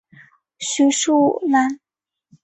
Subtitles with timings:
[0.57, 1.79] 徐树楠。